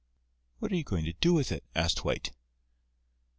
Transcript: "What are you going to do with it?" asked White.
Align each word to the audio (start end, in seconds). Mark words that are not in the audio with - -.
"What 0.57 0.71
are 0.71 0.75
you 0.75 0.83
going 0.83 1.05
to 1.05 1.13
do 1.13 1.31
with 1.35 1.51
it?" 1.51 1.63
asked 1.75 2.03
White. 2.03 2.31